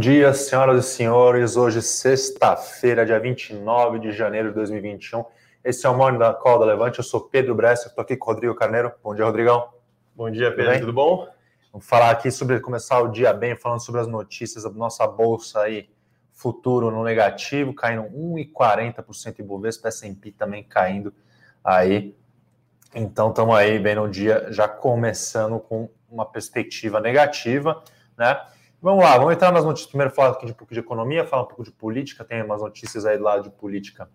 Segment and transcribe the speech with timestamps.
[0.00, 1.58] dia, senhoras e senhores.
[1.58, 5.22] Hoje, sexta-feira, dia 29 de janeiro de 2021.
[5.62, 6.98] Esse é o Morning da Call da Levante.
[6.98, 8.90] Eu sou Pedro Bresser, estou aqui com o Rodrigo Carneiro.
[9.04, 9.68] Bom dia, Rodrigão.
[10.16, 10.72] Bom dia, Pedro.
[10.72, 11.28] Tudo, tudo bom?
[11.70, 15.60] Vamos falar aqui sobre começar o dia bem, falando sobre as notícias da nossa bolsa
[15.60, 15.90] aí.
[16.32, 21.12] Futuro no negativo, caindo 1,40% em Bovespa, S&P também caindo
[21.62, 22.16] aí.
[22.94, 27.84] Então, estamos aí bem no dia, já começando com uma perspectiva negativa,
[28.16, 28.40] né?
[28.82, 29.90] Vamos lá, vamos entrar nas notícias.
[29.90, 32.24] Primeiro, falar aqui um pouco de economia, falar um pouco de política.
[32.24, 34.08] Tem umas notícias aí lá de política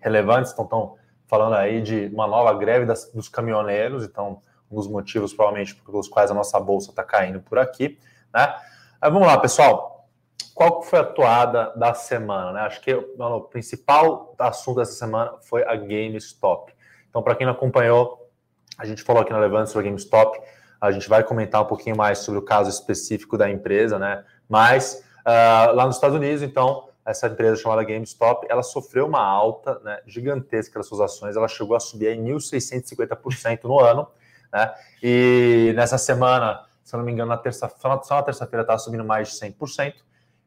[0.00, 0.50] relevantes.
[0.52, 0.94] Então, estão
[1.26, 4.02] falando aí de uma nova greve das, dos caminhoneiros.
[4.02, 4.40] Então,
[4.70, 7.98] um dos motivos, provavelmente, pelos quais a nossa bolsa está caindo por aqui.
[8.32, 8.54] Né?
[8.98, 10.08] Mas vamos lá, pessoal.
[10.54, 12.52] Qual foi a toada da semana?
[12.52, 12.60] Né?
[12.62, 16.72] Acho que o principal assunto dessa semana foi a GameStop.
[17.10, 18.30] Então, para quem não acompanhou,
[18.78, 20.40] a gente falou aqui na Levante sobre a GameStop.
[20.80, 24.24] A gente vai comentar um pouquinho mais sobre o caso específico da empresa, né?
[24.48, 29.78] Mas uh, lá nos Estados Unidos, então, essa empresa chamada GameStop, ela sofreu uma alta
[29.80, 34.06] né, gigantesca das suas ações, ela chegou a subir em 1.650% no ano,
[34.52, 34.74] né?
[35.02, 37.70] E nessa semana, se eu não me engano, na terça,
[38.02, 39.92] só na terça-feira estava subindo mais de 100%.
[39.92, 40.02] O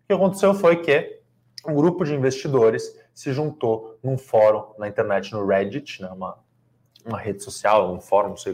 [0.08, 1.20] que aconteceu foi que
[1.68, 6.40] um grupo de investidores se juntou num fórum na internet, no Reddit, né, uma,
[7.06, 8.54] uma rede social, um fórum, não sei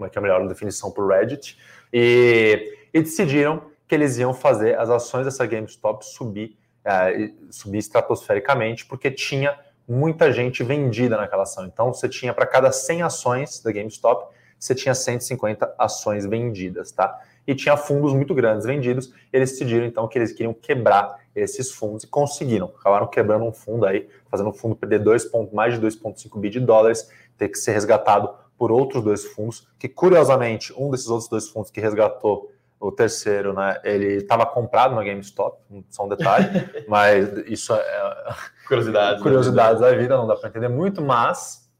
[0.00, 1.58] como é que é a melhor definição para o Reddit,
[1.92, 8.86] e, e, decidiram que eles iam fazer as ações dessa GameStop subir, é, subir estratosfericamente,
[8.86, 11.66] porque tinha muita gente vendida naquela ação.
[11.66, 17.18] Então, você tinha para cada 100 ações da GameStop, você tinha 150 ações vendidas, tá?
[17.46, 19.12] E tinha fundos muito grandes vendidos.
[19.32, 22.72] Eles decidiram então que eles queriam quebrar esses fundos e conseguiram.
[22.78, 26.60] Acabaram quebrando um fundo aí, fazendo um fundo perder 2, mais de 2,5 bi de
[26.60, 28.30] dólares, ter que ser resgatado
[28.60, 33.54] por outros dois fundos, que curiosamente, um desses outros dois fundos que resgatou o terceiro,
[33.54, 36.46] né, ele estava comprado na GameStop, só um detalhe,
[36.86, 38.34] mas isso é
[38.68, 41.70] curiosidades, curiosidades da vida, não dá para entender muito, mas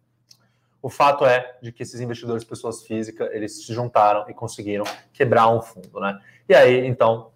[0.81, 5.51] o fato é de que esses investidores, pessoas físicas, eles se juntaram e conseguiram quebrar
[5.51, 6.19] um fundo, né?
[6.49, 7.31] E aí, então,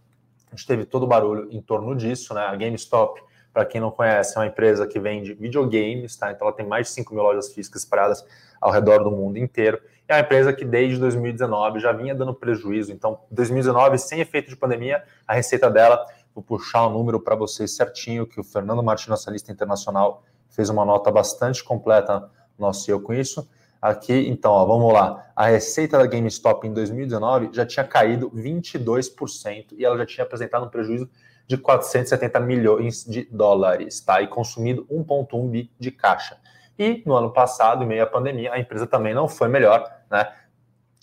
[0.50, 2.46] a gente teve todo o barulho em torno disso, né?
[2.46, 3.20] A GameStop
[3.54, 6.32] para quem não conhece, é uma empresa que vende videogames, tá?
[6.32, 8.26] Então ela tem mais de 5 mil lojas físicas espalhadas
[8.60, 9.80] ao redor do mundo inteiro.
[10.08, 12.92] É uma empresa que desde 2019 já vinha dando prejuízo.
[12.92, 16.04] Então, 2019, sem efeito de pandemia, a receita dela,
[16.34, 20.24] vou puxar o um número para vocês certinho, que o Fernando Martins, nossa lista internacional,
[20.50, 22.20] fez uma nota bastante completa
[22.58, 23.48] no nosso CEO com isso.
[23.80, 25.30] Aqui, então, ó, vamos lá.
[25.36, 30.66] A receita da GameStop em 2019 já tinha caído 22% e ela já tinha apresentado
[30.66, 31.08] um prejuízo
[31.46, 34.22] de 470 milhões de dólares, tá?
[34.22, 36.38] E consumido 1,1 bi de caixa.
[36.78, 40.32] E no ano passado, em meio à pandemia, a empresa também não foi melhor, né?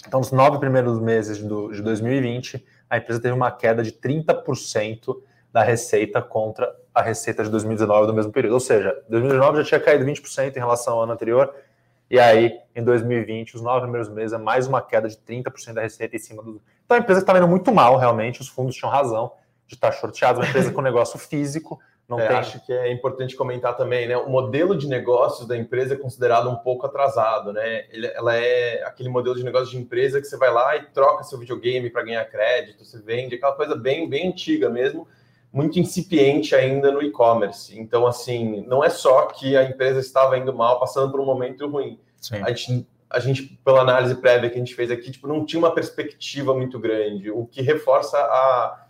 [0.07, 5.15] Então, nos nove primeiros meses do, de 2020, a empresa teve uma queda de 30%
[5.53, 8.53] da receita contra a receita de 2019 do mesmo período.
[8.53, 11.53] Ou seja, 2019 já tinha caído 20% em relação ao ano anterior,
[12.09, 15.81] e aí, em 2020, os nove primeiros meses, é mais uma queda de 30% da
[15.81, 16.61] receita em cima do.
[16.83, 19.31] Então a empresa está indo muito mal, realmente, os fundos tinham razão
[19.71, 21.79] de estar shorteado, uma empresa com negócio físico.
[22.07, 22.37] Não é, tem...
[22.37, 24.17] Acho que é importante comentar também, né?
[24.17, 27.85] O modelo de negócios da empresa é considerado um pouco atrasado, né?
[27.89, 31.23] Ele, ela é aquele modelo de negócio de empresa que você vai lá e troca
[31.23, 35.07] seu videogame para ganhar crédito, você vende, aquela coisa bem, bem antiga mesmo,
[35.53, 37.79] muito incipiente ainda no e-commerce.
[37.79, 41.65] Então, assim, não é só que a empresa estava indo mal, passando por um momento
[41.69, 41.97] ruim.
[42.19, 42.41] Sim.
[42.43, 45.59] A gente a gente, pela análise prévia que a gente fez aqui, tipo, não tinha
[45.59, 48.87] uma perspectiva muito grande, o que reforça a,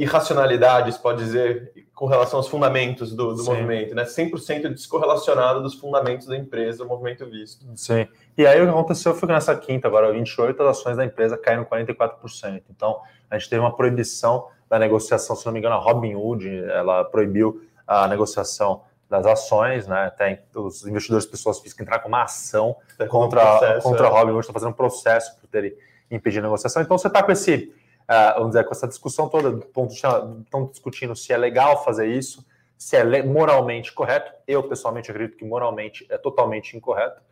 [0.00, 4.04] irracionalidades, pode dizer, com relação aos fundamentos do, do movimento, né?
[4.04, 7.66] 100% descorrelacionado dos fundamentos da empresa, o movimento visto.
[7.76, 8.08] Sim.
[8.36, 11.36] E aí o que aconteceu foi que nessa quinta, agora 28, as ações da empresa
[11.36, 12.62] caíram 44%.
[12.70, 12.98] Então,
[13.30, 17.60] a gente teve uma proibição da negociação, se não me engano, a Robinhood, ela proibiu
[17.86, 20.06] a negociação das ações, né?
[20.06, 22.74] Até os investidores, pessoas físicas, entraram com uma ação
[23.10, 24.08] contra, processo, contra é.
[24.08, 25.76] a Robinhood, está fazendo um processo por ter
[26.10, 26.80] impedido a negociação.
[26.80, 27.70] Então, você está com esse
[28.10, 32.44] uh, vamos dizer, com essa discussão toda, estão discutindo se é legal fazer isso,
[32.76, 34.32] se é moralmente correto.
[34.46, 37.22] Eu, pessoalmente, acredito que moralmente é totalmente incorreto.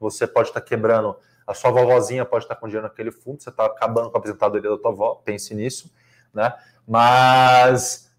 [0.00, 3.66] Você pode estar quebrando, a sua vovozinha pode estar com dinheiro naquele fundo, você está
[3.66, 5.92] acabando com a aposentadoria da tua avó, pense nisso,
[6.32, 6.54] né?
[6.86, 8.11] Mas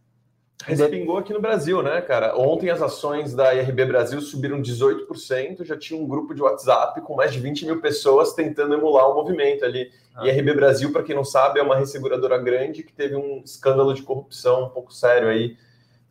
[0.65, 2.37] Respingou aqui no Brasil, né, cara?
[2.37, 7.15] Ontem as ações da IRB Brasil subiram 18%, já tinha um grupo de WhatsApp com
[7.15, 9.91] mais de 20 mil pessoas tentando emular o movimento ali.
[10.15, 10.25] Ah.
[10.27, 14.03] IRB Brasil, para quem não sabe, é uma resseguradora grande que teve um escândalo de
[14.03, 15.57] corrupção um pouco sério aí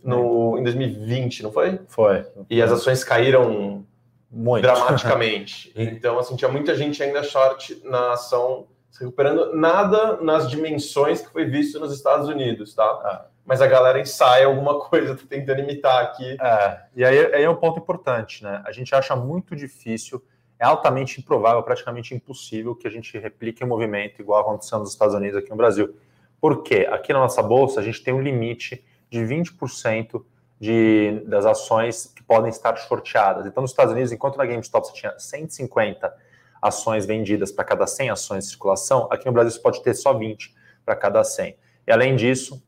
[0.02, 1.78] no, em 2020, não foi?
[1.86, 2.26] Foi.
[2.50, 3.84] E as ações caíram
[4.30, 4.62] Muito.
[4.62, 5.72] dramaticamente.
[5.76, 11.32] então, assim, tinha muita gente ainda short na ação se recuperando, nada nas dimensões que
[11.32, 12.84] foi visto nos Estados Unidos, tá?
[12.84, 13.31] Ah.
[13.44, 16.36] Mas a galera ensaia alguma coisa, tá tentando imitar aqui.
[16.40, 18.62] É, e aí, aí é um ponto importante, né?
[18.64, 20.22] A gente acha muito difícil,
[20.58, 25.14] é altamente improvável, praticamente impossível que a gente replique um movimento igual aconteceu nos Estados
[25.14, 25.96] Unidos aqui no Brasil.
[26.40, 26.88] Por quê?
[26.90, 30.24] Aqui na nossa bolsa a gente tem um limite de 20%
[30.62, 33.46] de, das ações que podem estar shorteadas.
[33.46, 36.14] Então, nos Estados Unidos, enquanto na GameStop você tinha 150
[36.62, 40.14] ações vendidas para cada 100 ações em circulação, aqui no Brasil você pode ter só
[40.14, 40.54] 20
[40.84, 41.56] para cada 100.
[41.84, 42.62] E além disso,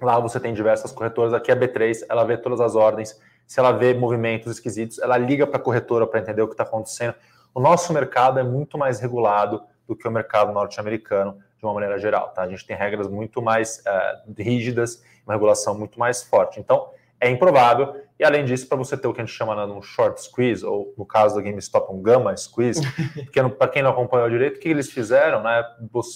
[0.00, 1.32] lá você tem diversas corretoras.
[1.32, 3.20] Aqui a B3, ela vê todas as ordens.
[3.46, 6.64] Se ela vê movimentos esquisitos, ela liga para a corretora para entender o que está
[6.64, 7.14] acontecendo.
[7.54, 11.98] O nosso mercado é muito mais regulado do que o mercado norte-americano, de uma maneira
[11.98, 12.28] geral.
[12.30, 12.42] Tá?
[12.42, 16.60] A gente tem regras muito mais uh, rígidas, uma regulação muito mais forte.
[16.60, 16.90] Então,
[17.20, 17.94] é improvável.
[18.18, 20.64] E além disso, para você ter o que a gente chama de um short squeeze,
[20.64, 22.80] ou no caso do GameStop, um gamma squeeze,
[23.24, 25.42] porque para quem não acompanhou direito, o que eles fizeram?
[25.42, 25.64] Né?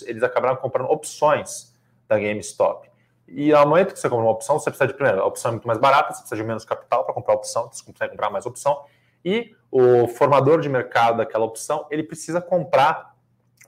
[0.06, 1.74] Eles acabaram comprando opções
[2.08, 2.89] da GameStop.
[3.30, 5.52] E ao momento que você compra uma opção, você precisa de, primeiro, a opção é
[5.52, 8.30] muito mais barata, você precisa de menos capital para comprar a opção, você consegue comprar
[8.30, 8.84] mais opção.
[9.24, 13.14] E o formador de mercado daquela opção, ele precisa comprar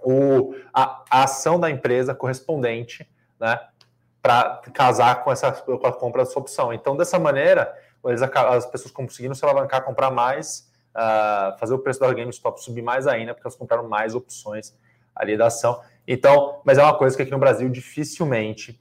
[0.03, 3.61] o, a, a ação da empresa correspondente né,
[4.20, 6.73] para casar com, essa, com a compra dessa opção.
[6.73, 7.73] Então, dessa maneira,
[8.05, 12.82] eles, as pessoas conseguiram se alavancar, comprar mais, uh, fazer o preço da GameStop subir
[12.82, 14.75] mais ainda, porque elas compraram mais opções
[15.15, 15.81] ali da ação.
[16.06, 18.81] Então, mas é uma coisa que aqui no Brasil dificilmente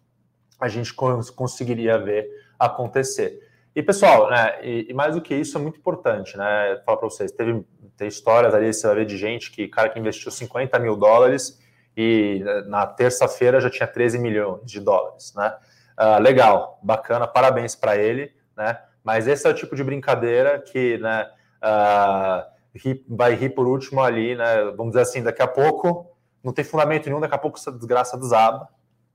[0.62, 3.40] a gente cons conseguiria ver acontecer.
[3.76, 6.82] E pessoal, né, e, e, mais do que isso é muito importante, né?
[6.86, 7.66] Falar para vocês, teve,
[7.96, 11.60] tem histórias ali, você vai ver de gente que, cara que investiu 50 mil dólares
[11.96, 15.56] e na terça-feira já tinha 13 milhões de dólares, né?
[15.98, 18.80] Uh, legal, bacana, parabéns para ele, né?
[19.04, 21.30] Mas esse é o tipo de brincadeira que, né,
[21.64, 22.44] uh,
[22.76, 24.66] ri, vai rir por último ali, né?
[24.76, 26.12] Vamos dizer assim, daqui a pouco
[26.44, 28.68] não tem fundamento nenhum, daqui a pouco essa desgraça desaba,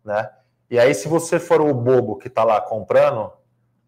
[0.04, 0.30] né?
[0.70, 3.32] E aí, se você for o bobo que está lá comprando,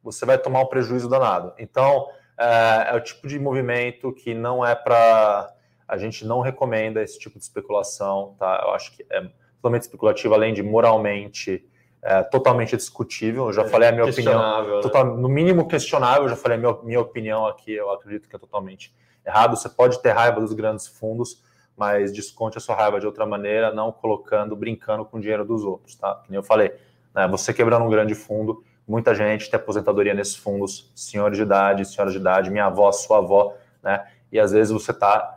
[0.02, 1.52] você vai tomar um prejuízo danado.
[1.58, 2.06] Então,
[2.38, 5.52] é, é o tipo de movimento que não é para
[5.88, 8.62] a gente não recomenda esse tipo de especulação, tá?
[8.62, 9.22] Eu acho que é
[9.56, 11.66] totalmente especulativo, além de moralmente
[12.02, 13.46] é, totalmente discutível.
[13.46, 14.82] Eu já é, falei a minha opinião, né?
[14.82, 16.24] total, no mínimo questionável.
[16.24, 17.72] Eu já falei a minha, minha opinião aqui.
[17.72, 18.94] Eu acredito que é totalmente
[19.26, 19.56] errado.
[19.56, 21.42] Você pode ter raiva dos grandes fundos,
[21.78, 25.62] mas desconte a sua raiva de outra maneira, não colocando, brincando com o dinheiro dos
[25.64, 26.14] outros, tá?
[26.14, 26.72] Como eu falei,
[27.14, 31.84] né, você quebrando um grande fundo, muita gente tem aposentadoria nesses fundos, senhores de idade,
[31.84, 34.06] senhoras de idade, minha avó, sua avó, né?
[34.32, 35.36] E às vezes você está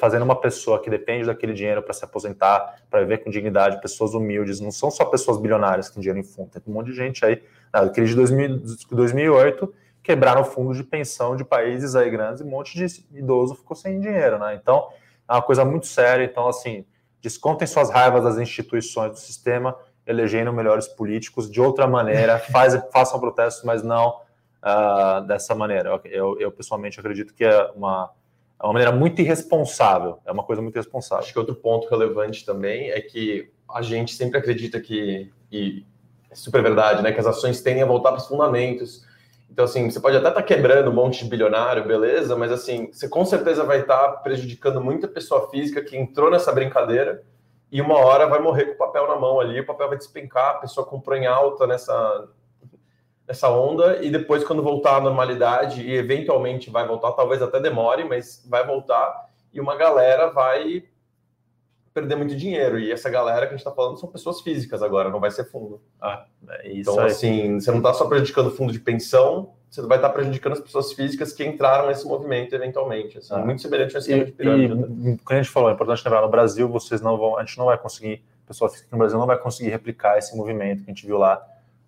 [0.00, 4.14] fazendo uma pessoa que depende daquele dinheiro para se aposentar, para viver com dignidade, pessoas
[4.14, 6.96] humildes, não são só pessoas bilionárias que têm dinheiro em fundo, tem um monte de
[6.96, 7.42] gente aí,
[7.72, 12.48] na crise de 2000, 2008, quebraram fundos de pensão de países aí grandes e um
[12.48, 14.54] monte de idoso ficou sem dinheiro, né?
[14.54, 14.88] Então,
[15.28, 16.84] é uma coisa muito séria, então, assim,
[17.20, 19.76] descontem suas raivas das instituições do sistema,
[20.06, 24.20] elegendo melhores políticos de outra maneira, faz, façam protestos, mas não
[24.64, 26.00] uh, dessa maneira.
[26.04, 28.10] Eu, eu, pessoalmente acredito que é uma
[28.60, 30.20] é uma maneira muito irresponsável.
[30.24, 31.22] É uma coisa muito irresponsável.
[31.22, 35.84] Acho que outro ponto relevante também é que a gente sempre acredita que, e
[36.30, 39.04] é super verdade, né, que as ações tendem a voltar para os fundamentos.
[39.54, 42.90] Então, assim, você pode até estar tá quebrando um monte de bilionário, beleza, mas, assim,
[42.92, 47.22] você com certeza vai estar tá prejudicando muita pessoa física que entrou nessa brincadeira
[47.70, 50.56] e uma hora vai morrer com o papel na mão ali, o papel vai despencar,
[50.56, 52.28] a pessoa comprou em alta nessa,
[53.28, 58.02] essa onda e depois quando voltar à normalidade e eventualmente vai voltar, talvez até demore,
[58.02, 60.82] mas vai voltar e uma galera vai
[61.94, 65.08] perder muito dinheiro e essa galera que a gente está falando são pessoas físicas agora,
[65.08, 65.80] não vai ser fundo.
[66.00, 67.06] Ah, é então aí.
[67.06, 70.60] assim, você não está só prejudicando fundo de pensão, você vai estar tá prejudicando as
[70.60, 73.18] pessoas físicas que entraram nesse movimento eventualmente.
[73.18, 73.38] Assim, ah.
[73.38, 74.74] Muito semelhante ao esquema de pirâmide.
[74.74, 77.56] E, como a gente falou, é importante lembrar, no Brasil vocês não vão, a gente
[77.56, 80.94] não vai conseguir, pessoa física no Brasil não vai conseguir replicar esse movimento que a
[80.94, 81.40] gente viu lá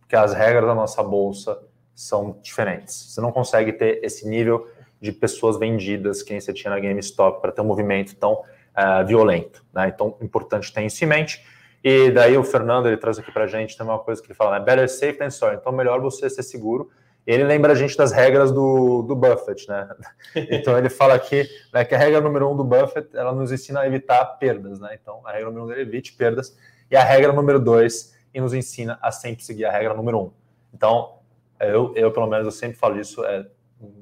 [0.07, 1.61] porque as regras da nossa bolsa
[1.93, 2.95] são diferentes.
[2.95, 4.71] Você não consegue ter esse nível
[5.01, 8.43] de pessoas vendidas que você tinha na GameStop para ter um movimento tão
[8.77, 9.65] uh, violento.
[9.73, 9.89] Né?
[9.89, 11.45] Então, importante ter isso em mente.
[11.83, 14.35] E daí o Fernando ele traz aqui para a gente também uma coisa que ele
[14.35, 14.65] fala, né?
[14.65, 15.57] better safe than sorry.
[15.57, 16.91] Então, melhor você ser seguro.
[17.27, 19.89] Ele lembra a gente das regras do, do Buffett, né?
[20.49, 23.81] Então ele fala aqui né, que a regra número um do Buffett ela nos ensina
[23.81, 24.97] a evitar perdas, né?
[25.01, 26.57] Então a regra número um dele é evite perdas.
[26.89, 30.31] E a regra número dois e nos ensina a sempre seguir a regra número um.
[30.73, 31.19] Então,
[31.59, 33.47] eu, eu pelo menos, eu sempre falo isso, é,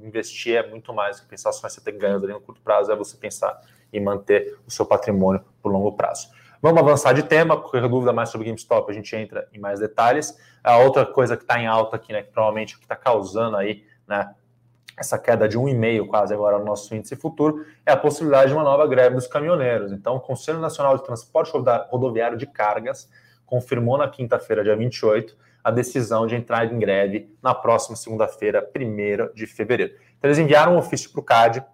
[0.03, 2.93] investir é muito mais que pensar só em você ter ganhos ali no curto prazo,
[2.93, 3.59] é você pensar
[3.93, 6.29] em manter o seu patrimônio por longo prazo.
[6.61, 10.35] Vamos avançar de tema, qualquer dúvida mais sobre GameStop, a gente entra em mais detalhes.
[10.63, 13.85] A outra coisa que está em alta aqui, né, que provavelmente é está causando aí,
[14.09, 14.35] né,
[14.97, 18.63] essa queda de 1,5 quase agora no nosso índice futuro, é a possibilidade de uma
[18.63, 19.93] nova greve dos caminhoneiros.
[19.93, 21.53] Então, o Conselho Nacional de Transporte
[21.91, 23.11] Rodoviário de Cargas
[23.45, 29.35] confirmou na quinta-feira, dia 28, a decisão de entrar em greve na próxima segunda-feira, 1
[29.35, 29.95] de fevereiro.
[30.17, 31.65] Então, eles enviaram um ofício para o CAD,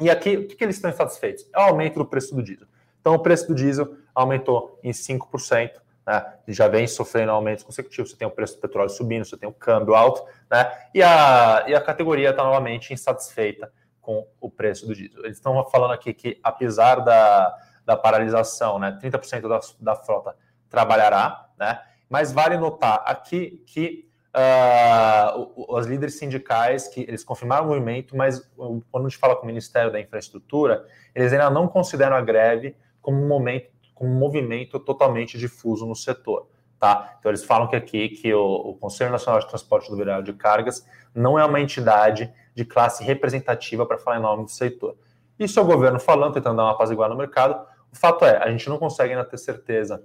[0.00, 1.48] e aqui, o que, que eles estão insatisfeitos?
[1.54, 2.66] É o aumento do preço do diesel.
[3.00, 5.72] Então, o preço do diesel aumentou em 5%,
[6.06, 6.34] né?
[6.48, 8.10] já vem sofrendo aumentos consecutivos.
[8.10, 10.70] Você tem o preço do petróleo subindo, você tem o câmbio alto, né?
[10.94, 15.24] e, a, e a categoria está novamente insatisfeita com o preço do diesel.
[15.24, 20.34] Eles estão falando aqui que, apesar da, da paralisação, né, 30% da, da frota
[20.68, 21.80] trabalhará, né?
[22.08, 24.07] mas vale notar aqui que
[24.38, 29.42] uh, os líderes sindicais que eles confirmaram o movimento, mas quando a gente fala com
[29.42, 34.18] o Ministério da Infraestrutura, eles ainda não consideram a greve como um momento, como um
[34.18, 36.48] movimento totalmente difuso no setor.
[36.78, 37.16] Tá?
[37.18, 40.86] Então eles falam que aqui que o, o Conselho Nacional de Transporte Rodoviário de Cargas
[41.12, 44.96] não é uma entidade de classe representativa para falar em nome do setor.
[45.36, 47.66] Isso é o governo falando, tentando dar uma apaziguada no mercado.
[47.92, 50.04] O fato é, a gente não consegue ainda ter certeza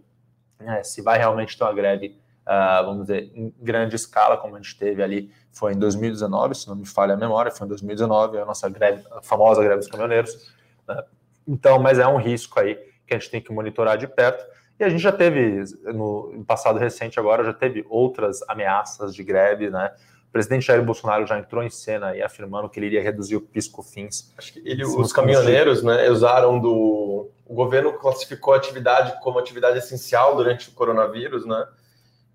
[0.60, 4.60] né, se vai realmente ter uma greve, uh, vamos dizer, em grande escala, como a
[4.60, 8.38] gente teve ali, foi em 2019, se não me falha a memória, foi em 2019,
[8.38, 10.52] a nossa greve, a famosa greve dos caminhoneiros.
[10.88, 11.04] Né?
[11.48, 14.46] Então, mas é um risco aí que a gente tem que monitorar de perto.
[14.80, 19.70] E a gente já teve, no passado recente agora, já teve outras ameaças de greve,
[19.70, 19.94] né?
[20.30, 23.42] O presidente Jair Bolsonaro já entrou em cena aí afirmando que ele iria reduzir o
[23.42, 24.34] pisco-fins.
[24.36, 27.30] Acho que ele, os caminhoneiros né, usaram do...
[27.46, 31.68] O governo classificou a atividade como atividade essencial durante o coronavírus, né?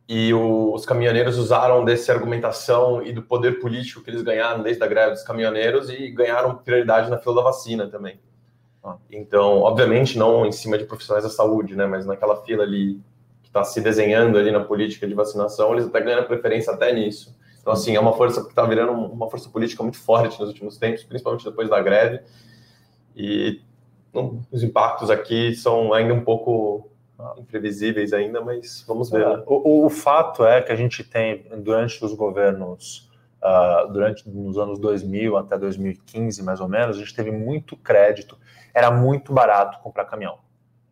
[0.09, 4.83] E o, os caminhoneiros usaram dessa argumentação e do poder político que eles ganharam desde
[4.83, 8.19] a greve dos caminhoneiros e ganharam prioridade na fila da vacina também.
[9.11, 11.87] Então, obviamente, não em cima de profissionais da saúde, né?
[11.87, 13.01] Mas naquela fila ali
[13.43, 17.37] que está se desenhando ali na política de vacinação, eles estão ganhando preferência até nisso.
[17.61, 20.79] Então, assim, é uma força que está virando uma força política muito forte nos últimos
[20.79, 22.21] tempos, principalmente depois da greve.
[23.15, 23.61] E
[24.13, 26.91] não, os impactos aqui são ainda um pouco
[27.37, 29.23] imprevisíveis ainda, mas vamos ver.
[29.23, 33.09] É, o, o, fato é que a gente tem, durante os governos
[33.43, 38.39] uh, durante nos anos 2000 até 2015, mais ou menos, a gente teve muito crédito,
[38.75, 40.39] era muito barato comprar caminhão,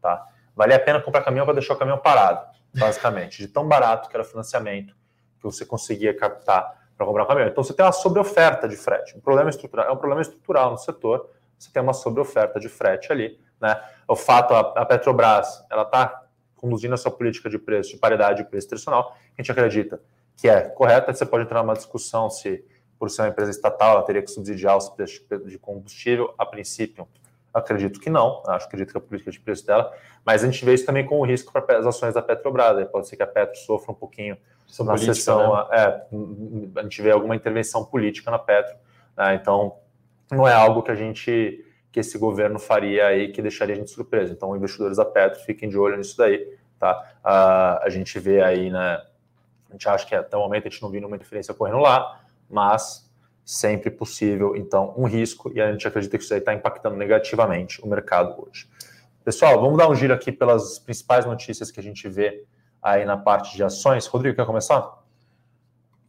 [0.00, 0.26] tá?
[0.54, 4.16] Valia a pena comprar caminhão para deixar o caminhão parado, basicamente, de tão barato que
[4.16, 4.94] era financiamento
[5.38, 7.48] que você conseguia captar para comprar um caminhão.
[7.48, 9.16] Então você tem uma sobreoferta de frete.
[9.16, 11.30] Um problema estrutural, é um problema estrutural no setor.
[11.58, 13.80] Você tem uma sobreoferta de frete ali, né?
[14.08, 18.48] O fato a, Petrobras, ela está conduzindo a sua política de preço, de paridade de
[18.48, 20.00] preço tradicional, a gente acredita
[20.36, 22.64] que é correta, você pode entrar numa discussão se,
[22.98, 26.34] por ser uma empresa estatal, ela teria que subsidiar os preços de combustível.
[26.36, 27.08] A princípio,
[27.52, 29.92] acredito que não, acho acredito que a política de preço dela,
[30.24, 32.86] mas a gente vê isso também com o risco para as ações da Petrobras.
[32.90, 34.36] Pode ser que a Petro sofra um pouquinho
[34.66, 35.66] São na política, sessão, né?
[35.72, 38.76] é, a gente vê alguma intervenção política na Petro,
[39.16, 39.34] né?
[39.36, 39.78] então
[40.30, 41.64] não é algo que a gente
[41.96, 44.30] que esse governo faria aí que deixaria a gente surpreso.
[44.30, 46.46] Então, investidores da Petro, fiquem de olho nisso daí,
[46.78, 47.16] tá?
[47.24, 49.02] A gente vê aí, né,
[49.70, 52.20] a gente acha que até o momento a gente não viu nenhuma interferência ocorrendo lá,
[52.50, 53.10] mas
[53.42, 57.82] sempre possível, então, um risco, e a gente acredita que isso aí está impactando negativamente
[57.82, 58.68] o mercado hoje.
[59.24, 62.44] Pessoal, vamos dar um giro aqui pelas principais notícias que a gente vê
[62.82, 64.06] aí na parte de ações.
[64.06, 65.02] Rodrigo, quer começar?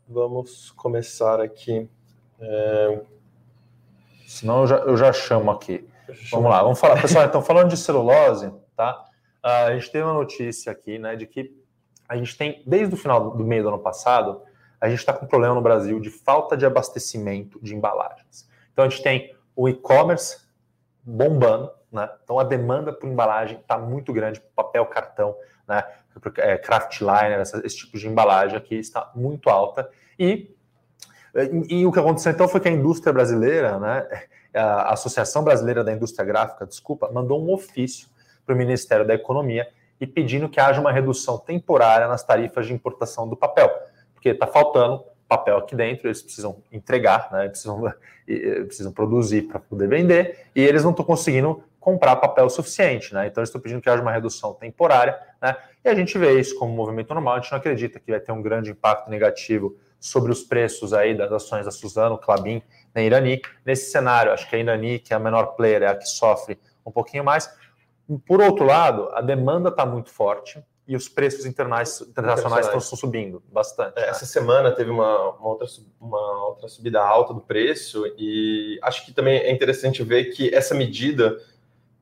[0.05, 1.89] Vamos começar aqui.
[2.41, 2.99] É...
[4.39, 5.87] Senão eu já, eu já chamo aqui.
[6.31, 7.01] Vamos lá, vamos falar.
[7.01, 9.03] Pessoal, então, falando de celulose, tá?
[9.43, 11.51] Uh, a gente tem uma notícia aqui, né, de que
[12.07, 14.41] a gente tem, desde o final do meio do ano passado,
[14.79, 18.47] a gente está com um problema no Brasil de falta de abastecimento de embalagens.
[18.71, 20.47] Então a gente tem o e-commerce
[21.03, 22.07] bombando, né?
[22.23, 25.35] Então a demanda por embalagem está muito grande, papel, cartão,
[25.67, 25.83] né?
[26.37, 29.89] É, craft liner, esse tipo de embalagem aqui está muito alta.
[30.17, 30.55] E,
[31.45, 34.07] e, e, o que aconteceu então foi que a indústria brasileira, né?
[34.53, 38.07] A Associação Brasileira da Indústria Gráfica, desculpa, mandou um ofício
[38.45, 39.67] para o Ministério da Economia
[39.99, 43.69] e pedindo que haja uma redução temporária nas tarifas de importação do papel,
[44.13, 47.81] porque está faltando papel aqui dentro, eles precisam entregar, né, precisam,
[48.65, 53.27] precisam produzir para poder vender, e eles não estão conseguindo comprar papel suficiente, né?
[53.27, 55.55] Então eles estão pedindo que haja uma redução temporária, né?
[55.83, 58.19] E a gente vê isso como um movimento normal, a gente não acredita que vai
[58.19, 62.61] ter um grande impacto negativo sobre os preços aí das ações da Suzano, Clabin,
[62.93, 63.41] da Irani.
[63.65, 66.59] Nesse cenário, acho que a Irani, que é a menor player, é a que sofre
[66.85, 67.49] um pouquinho mais,
[68.25, 73.43] por outro lado, a demanda está muito forte e os preços internacionais, internacionais estão subindo
[73.51, 73.97] bastante.
[73.97, 74.07] É, né?
[74.07, 75.67] Essa semana teve uma, uma, outra,
[75.99, 80.73] uma outra subida alta do preço e acho que também é interessante ver que essa
[80.73, 81.37] medida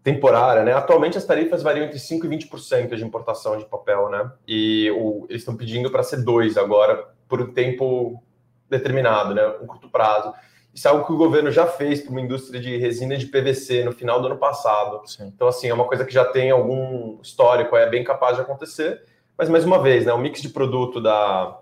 [0.05, 0.71] temporária, né?
[0.71, 4.31] Atualmente as tarifas variam entre 5% e 20% de importação de papel, né?
[4.47, 8.21] E o, eles estão pedindo para ser 2% agora, por um tempo
[8.69, 9.43] determinado, né?
[9.59, 10.31] Um curto prazo.
[10.71, 13.83] Isso é algo que o governo já fez para uma indústria de resina de PVC
[13.83, 15.01] no final do ano passado.
[15.07, 15.31] Sim.
[15.35, 19.01] Então, assim, é uma coisa que já tem algum histórico, é bem capaz de acontecer.
[19.35, 21.61] Mas, mais uma vez, né, o mix de produto da,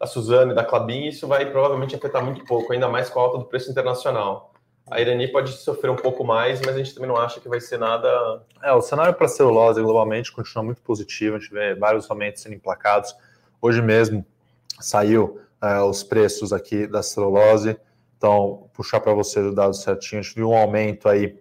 [0.00, 3.22] da Suzano e da Clabin, isso vai provavelmente afetar muito pouco, ainda mais com a
[3.24, 4.51] alta do preço internacional.
[4.90, 7.60] A Irani pode sofrer um pouco mais, mas a gente também não acha que vai
[7.60, 8.42] ser nada.
[8.62, 12.54] É, o cenário para celulose globalmente continua muito positivo, a gente vê vários aumentos sendo
[12.54, 13.14] emplacados.
[13.60, 14.24] Hoje mesmo
[14.80, 17.78] saiu é, os preços aqui da celulose.
[18.18, 21.38] Então, puxar para você o dado certinho, a gente viu um aumento aí,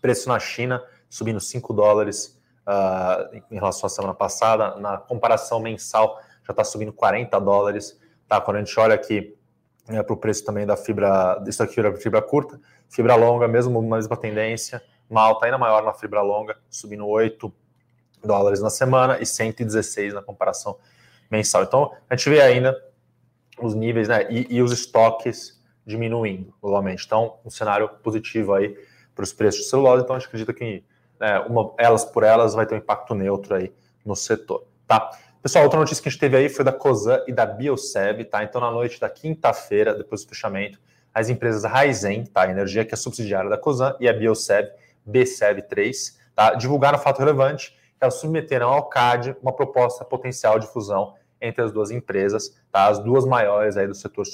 [0.00, 4.76] preço na China subindo 5 dólares uh, em relação à semana passada.
[4.76, 7.98] Na comparação mensal, já está subindo 40 dólares.
[8.28, 8.40] Tá?
[8.40, 9.36] Quando a gente olha aqui
[9.88, 13.80] é, para o preço também da fibra, isso aqui era fibra curta, fibra longa, mesmo
[13.82, 17.52] mesma tendência, uma alta ainda maior na fibra longa, subindo 8
[18.24, 20.78] dólares na semana e 116 na comparação
[21.30, 21.62] mensal.
[21.62, 22.76] Então, a gente vê ainda
[23.60, 27.04] os níveis né, e, e os estoques diminuindo globalmente.
[27.06, 28.76] Então, um cenário positivo aí
[29.14, 30.04] para os preços de celulose.
[30.04, 30.84] Então, a gente acredita que
[31.18, 33.72] né, uma, elas por elas vai ter um impacto neutro aí
[34.04, 34.64] no setor.
[34.86, 35.10] Tá?
[35.42, 38.44] Pessoal, outra notícia que a gente teve aí foi da COSAN e da Bioseb, tá?
[38.44, 40.78] Então, na noite da quinta-feira, depois do fechamento,
[41.14, 42.50] as empresas Raizen, tá?
[42.50, 44.70] Energia, que é subsidiária da COSAN, e a Bioseb,
[45.08, 46.52] BSEB3, tá?
[46.52, 51.64] Divulgaram um fato relevante que elas submeteram ao CAD uma proposta potencial de fusão entre
[51.64, 52.88] as duas empresas, tá?
[52.88, 54.26] as duas maiores aí do setor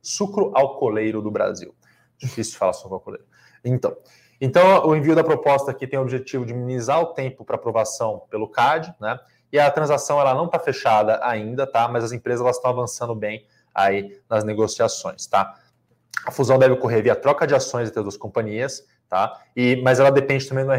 [0.00, 1.74] sucro-alcooleiro do Brasil.
[2.16, 3.26] Difícil falar sucro-alcooleiro.
[3.64, 3.96] Então,
[4.40, 8.22] então, o envio da proposta aqui tem o objetivo de minimizar o tempo para aprovação
[8.30, 9.18] pelo CAD, né?
[9.52, 11.88] E a transação ela não está fechada ainda, tá?
[11.88, 15.56] Mas as empresas elas estão avançando bem aí nas negociações, tá?
[16.26, 19.40] A fusão deve ocorrer via troca de ações entre as duas companhias, tá?
[19.56, 20.74] E, mas ela depende também da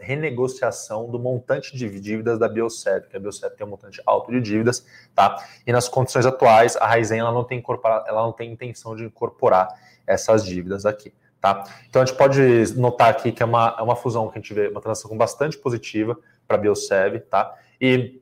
[0.00, 4.40] renegociação do montante de dívidas da Biosep, que a Biosep tem um montante alto de
[4.40, 4.84] dívidas,
[5.14, 5.36] tá?
[5.66, 7.62] E nas condições atuais, a Raizen ela não tem
[8.06, 9.68] ela não tem intenção de incorporar
[10.06, 11.62] essas dívidas aqui, tá?
[11.88, 12.40] Então a gente pode
[12.74, 15.56] notar aqui que é uma, é uma fusão que a gente vê uma transação bastante
[15.58, 17.54] positiva para a Biosev, tá?
[17.80, 18.20] E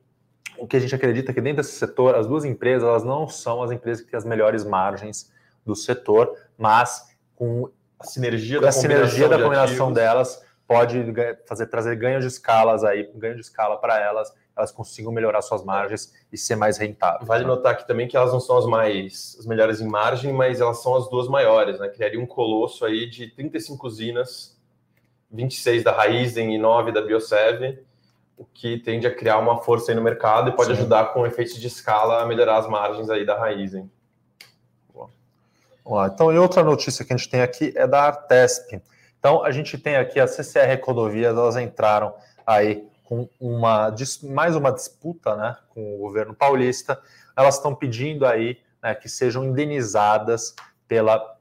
[0.57, 3.27] o que a gente acredita é que dentro desse setor, as duas empresas elas não
[3.27, 5.31] são as empresas que têm as melhores margens
[5.65, 11.05] do setor, mas com a sinergia da a sinergia da combinação delas pode
[11.47, 15.63] fazer trazer ganhos de escalas aí, ganho de escala para elas, elas consigam melhorar suas
[15.63, 17.27] margens e ser mais rentáveis.
[17.27, 17.49] Vale né?
[17.49, 20.81] notar aqui também que elas não são as mais as melhores em margem, mas elas
[20.81, 21.87] são as duas maiores, né?
[21.87, 24.59] Criaria um colosso aí de 35 usinas,
[25.31, 27.79] 26 da Raizen e 9 da Biosev,
[28.37, 30.77] o que tende a criar uma força aí no mercado e pode Sim.
[30.77, 33.89] ajudar com efeitos de escala a melhorar as margens aí da Raizen.
[34.93, 36.07] Vamos lá.
[36.07, 38.79] Então, e outra notícia que a gente tem aqui é da Artesp.
[39.17, 42.13] Então, a gente tem aqui a CCR Rodovias, elas entraram
[42.45, 47.01] aí com uma mais uma disputa né, com o governo paulista.
[47.35, 50.53] Elas estão pedindo aí né, que sejam indenizadas
[50.87, 51.37] pela,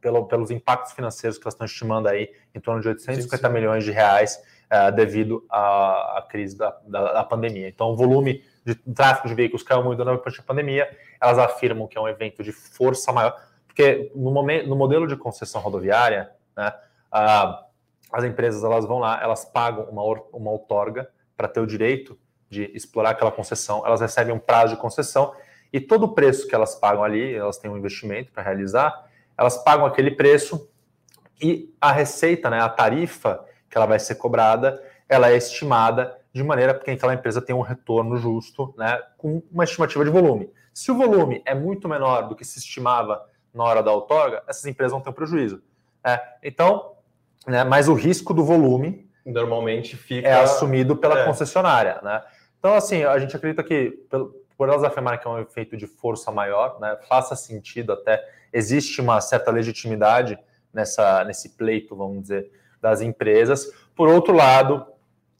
[0.00, 3.52] pelo, pelos impactos financeiros que elas estão estimando aí em torno de 850 sim, sim.
[3.52, 7.68] milhões de reais uh, devido à, à crise da, da, da, pandemia.
[7.68, 10.88] Então, o volume de tráfego de veículos caiu muito durante a pandemia.
[11.20, 13.36] Elas afirmam que é um evento de força maior.
[13.66, 16.72] Porque no, momento, no modelo de concessão rodoviária, né,
[18.12, 20.02] as empresas elas vão lá, elas pagam uma,
[20.32, 24.80] uma outorga para ter o direito de explorar aquela concessão, elas recebem um prazo de
[24.80, 25.32] concessão
[25.72, 29.06] e todo o preço que elas pagam ali, elas têm um investimento para realizar,
[29.38, 30.68] elas pagam aquele preço
[31.40, 36.42] e a receita, né, a tarifa que ela vai ser cobrada, ela é estimada de
[36.42, 40.50] maneira que aquela empresa tenha um retorno justo, né, com uma estimativa de volume.
[40.74, 44.64] Se o volume é muito menor do que se estimava na hora da outorga, essas
[44.66, 45.62] empresas vão ter um prejuízo.
[46.04, 46.92] É, então,
[47.46, 51.24] né, mas o risco do volume normalmente fica é assumido pela é.
[51.24, 52.22] concessionária, né?
[52.58, 53.98] Então, assim, a gente acredita que
[54.56, 59.00] por elas afirmarem que é um efeito de força maior, né, faça sentido até existe
[59.00, 60.38] uma certa legitimidade
[60.72, 63.72] nessa nesse pleito, vamos dizer, das empresas.
[63.94, 64.86] Por outro lado,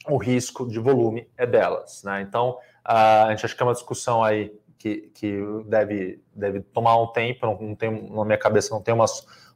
[0.07, 2.21] o risco de volume é delas, né?
[2.23, 7.09] Então, a gente acha que é uma discussão aí que, que deve, deve tomar um
[7.09, 9.05] tempo, não, não tem, na minha cabeça não tem uma,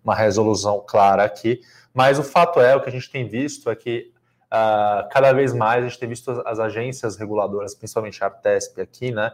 [0.05, 1.63] uma resolução clara aqui,
[1.95, 4.13] mas o fato é, o que a gente tem visto é que
[4.47, 8.79] uh, cada vez mais a gente tem visto as, as, agências reguladoras, principalmente a Artesp
[8.81, 9.33] aqui, né,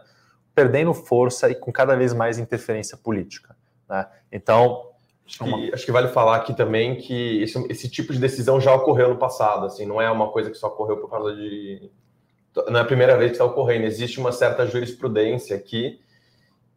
[0.55, 3.55] perdendo força e com cada vez mais interferência política.
[3.89, 4.07] Né?
[4.31, 4.90] Então,
[5.39, 8.73] Acho que, acho que, vale falar aqui também que esse, esse, tipo de decisão já
[8.73, 11.89] ocorreu no passado, assim, não é uma coisa que só ocorreu por causa de
[12.67, 16.01] não é a primeira vez que está ocorrendo, existe uma certa jurisprudência aqui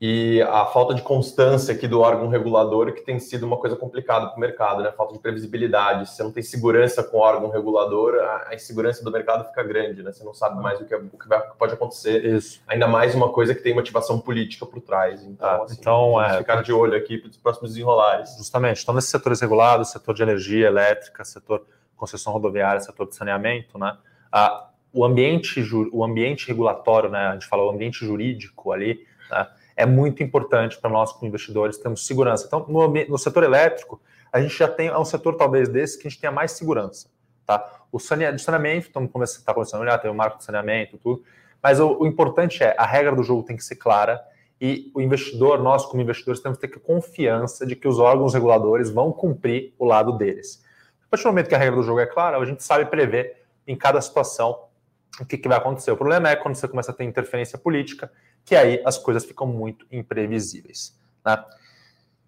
[0.00, 4.26] e a falta de constância aqui do órgão regulador que tem sido uma coisa complicada
[4.26, 4.90] para o mercado, né?
[4.92, 6.08] Falta de previsibilidade.
[6.08, 8.14] Se você não tem segurança com o órgão regulador,
[8.46, 10.12] a insegurança do mercado fica grande, né?
[10.12, 12.24] Você não sabe mais o que, o que vai, pode acontecer.
[12.24, 12.60] Isso.
[12.66, 15.22] Ainda mais uma coisa que tem motivação política por trás.
[15.22, 18.36] Então, ah, assim, então é, ficar de olho aqui para os próximos desenrolares.
[18.36, 18.82] Justamente.
[18.82, 21.64] Então, nesses setores regulados, setor de energia elétrica, setor
[21.96, 23.96] concessão rodoviária, setor de saneamento, né?
[24.30, 27.28] Ah, o ambiente, o ambiente regulatório, né?
[27.28, 29.46] A gente fala o ambiente jurídico ali, né?
[29.76, 32.46] É muito importante para nós, como investidores, termos segurança.
[32.46, 34.00] Então, no, no, setor elétrico,
[34.32, 37.08] a gente já tem é um setor talvez desse que a gente tenha mais segurança.
[37.44, 37.82] Tá?
[37.92, 41.22] O saneamento, como você está começando a olhar, tem o marco de saneamento, tudo.
[41.62, 44.22] Mas o, o, importante é, a regra do jogo tem que ser clara
[44.60, 48.90] e o investidor, nós como investidores, temos que ter confiança de que os órgãos reguladores
[48.90, 50.62] vão cumprir o lado deles.
[51.06, 53.44] A partir do momento que a regra do jogo é clara, a gente sabe prever
[53.66, 54.64] em cada situação
[55.20, 55.90] o que, que vai acontecer.
[55.90, 58.10] O problema é quando você começa a ter interferência política,
[58.44, 60.98] que aí as coisas ficam muito imprevisíveis.
[61.24, 61.44] Né?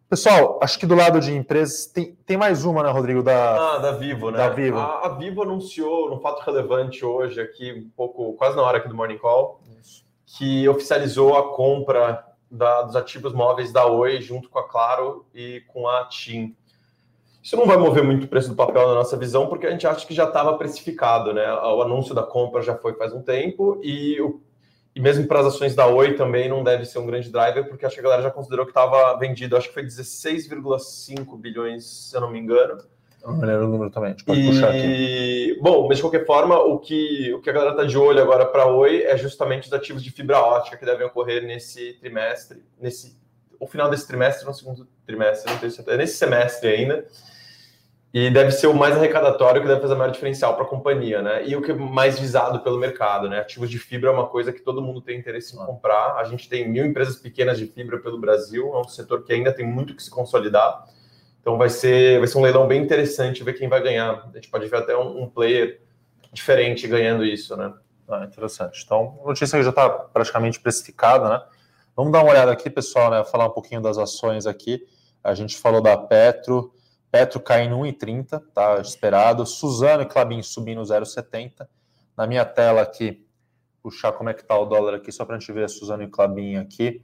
[0.08, 3.24] Pessoal, acho que do lado de empresas tem, tem mais uma, né, Rodrigo?
[3.24, 4.38] Da, ah, da Vivo, né?
[4.38, 4.78] Da Vivo.
[4.78, 8.88] A, a Vivo anunciou, um fato relevante hoje, aqui, um pouco, quase na hora aqui
[8.88, 10.04] do Morning Call, Isso.
[10.24, 15.64] que oficializou a compra da, dos ativos móveis da Oi junto com a Claro e
[15.66, 16.54] com a TIM.
[17.46, 19.86] Isso não vai mover muito o preço do papel na nossa visão, porque a gente
[19.86, 21.48] acha que já estava precificado, né?
[21.52, 24.40] O anúncio da compra já foi faz um tempo e o
[24.92, 27.86] e mesmo para as ações da Oi também não deve ser um grande driver, porque
[27.86, 32.16] acho que a galera já considerou que estava vendido, acho que foi 16,5 bilhões, se
[32.16, 32.78] eu não me engano.
[33.22, 34.46] Não lembro o número também, a gente pode e...
[34.46, 35.58] puxar aqui.
[35.62, 38.46] Bom, mas de qualquer forma, o que, o que a galera está de olho agora
[38.46, 42.64] para a Oi é justamente os ativos de fibra ótica que devem ocorrer nesse trimestre,
[42.80, 43.16] nesse
[43.60, 47.06] o final desse trimestre, no segundo trimestre, não tenho certeza, é nesse semestre ainda.
[48.14, 51.20] E deve ser o mais arrecadatório que deve fazer a maior diferencial para a companhia,
[51.20, 51.46] né?
[51.46, 53.40] E o que é mais visado pelo mercado, né?
[53.40, 56.16] Ativos de fibra é uma coisa que todo mundo tem interesse em comprar.
[56.16, 59.52] A gente tem mil empresas pequenas de fibra pelo Brasil, é um setor que ainda
[59.52, 60.86] tem muito que se consolidar.
[61.40, 64.28] Então vai ser, vai ser um leilão bem interessante ver quem vai ganhar.
[64.32, 65.80] A gente pode ver até um, um player
[66.32, 67.72] diferente ganhando isso, né?
[68.08, 68.82] Ah, interessante.
[68.84, 71.42] Então, notícia que já está praticamente precificada, né?
[71.94, 73.24] Vamos dar uma olhada aqui, pessoal, né?
[73.24, 74.86] Falar um pouquinho das ações aqui.
[75.22, 76.72] A gente falou da Petro,
[77.10, 79.46] Petro caindo 1,30, tá esperado.
[79.46, 81.66] Suzano e Clabin subindo 0,70.
[82.16, 83.26] Na minha tela aqui,
[83.82, 86.08] puxar como é que está o dólar aqui, só para a gente ver Suzano e
[86.08, 87.02] Clabin aqui.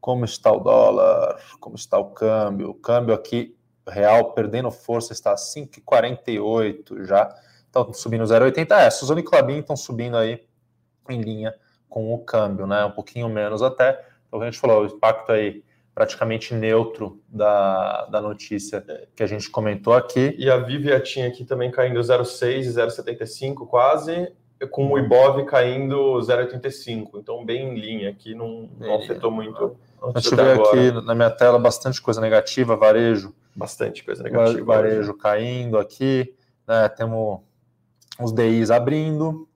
[0.00, 1.40] Como está o dólar?
[1.60, 2.70] Como está o câmbio?
[2.70, 3.56] O câmbio aqui,
[3.88, 7.34] real, perdendo força, está 5,48 já.
[7.68, 8.72] Então, subindo 0,80.
[8.72, 10.44] É, Suzano e Clabin estão subindo aí
[11.08, 11.54] em linha
[11.88, 12.84] com o câmbio, né?
[12.84, 14.04] Um pouquinho menos até.
[14.28, 15.64] Então, a gente falou, o impacto aí
[16.00, 18.82] praticamente neutro da, da notícia
[19.14, 20.34] que a gente comentou aqui.
[20.38, 24.32] E a Vivia tinha aqui também caindo 0,6 e 0,75 quase,
[24.70, 27.10] com o Ibov caindo 0,85.
[27.16, 29.76] Então, bem em linha aqui, não, não afetou muito.
[30.02, 33.34] A gente vê aqui na minha tela bastante coisa negativa, varejo.
[33.54, 34.64] Bastante coisa negativa.
[34.64, 36.34] Varejo caindo aqui,
[36.66, 37.40] né, temos
[38.18, 39.46] os DIs abrindo.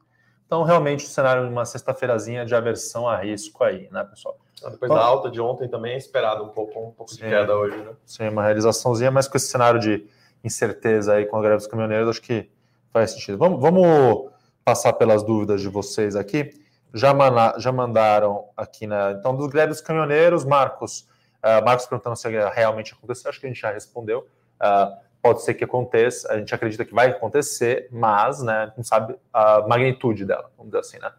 [0.44, 4.36] Então, realmente, o cenário de uma sexta-feirazinha de aversão a risco aí, né, pessoal?
[4.70, 7.22] Depois Bom, da alta de ontem também é esperado um pouco, um pouco sim, de
[7.22, 7.92] queda hoje, né?
[8.04, 10.06] Sim, uma realizaçãozinha, mas com esse cenário de
[10.42, 12.50] incerteza aí com a greve dos caminhoneiros, acho que
[12.92, 13.38] faz sentido.
[13.38, 14.30] Vamos, vamos
[14.64, 16.52] passar pelas dúvidas de vocês aqui.
[16.92, 19.12] Já, mana, já mandaram aqui, né?
[19.18, 21.08] Então, dos greves dos caminhoneiros, Marcos,
[21.42, 24.28] uh, Marcos perguntando se realmente aconteceu, acho que a gente já respondeu.
[24.60, 29.16] Uh, pode ser que aconteça, a gente acredita que vai acontecer, mas, né, não sabe
[29.32, 31.10] a magnitude dela, vamos dizer assim, né?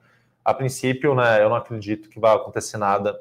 [0.45, 3.19] A princípio, né, eu não acredito que vai acontecer nada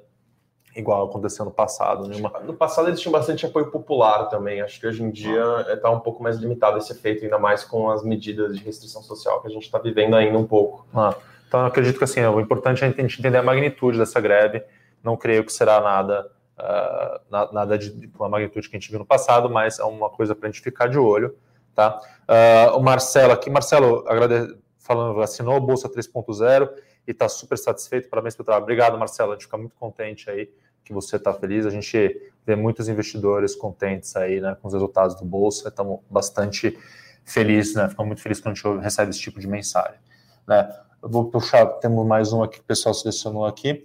[0.75, 2.09] igual aconteceu no passado.
[2.09, 2.31] Nenhuma...
[2.41, 4.61] No passado eles tinham bastante apoio popular também.
[4.61, 7.91] Acho que hoje em dia está um pouco mais limitado esse efeito, ainda mais com
[7.91, 10.85] as medidas de restrição social que a gente está vivendo ainda um pouco.
[10.95, 11.15] Ah,
[11.47, 14.63] então acredito que assim, o importante é a gente entender a magnitude dessa greve.
[15.03, 19.07] Não creio que será nada, uh, nada de uma magnitude que a gente viu no
[19.07, 21.37] passado, mas é uma coisa para a gente ficar de olho.
[21.75, 22.01] Tá?
[22.29, 24.57] Uh, o Marcelo aqui, Marcelo, agrade...
[24.79, 26.71] falando, assinou a Bolsa 3.0
[27.07, 28.09] e está super satisfeito.
[28.09, 28.63] Parabéns pelo trabalho.
[28.63, 29.33] Obrigado, Marcelo.
[29.33, 30.49] A gente fica muito contente aí
[30.85, 31.67] que você está feliz.
[31.67, 35.69] A gente vê muitos investidores contentes aí, né, com os resultados do bolsa.
[35.69, 36.79] Estamos bastante
[37.25, 37.89] felizes, né?
[37.89, 39.99] Ficamos muito felizes quando a gente recebe esse tipo de mensagem,
[40.47, 40.71] né?
[41.03, 43.83] Eu vou puxar, temos mais um aqui que o pessoal selecionou aqui.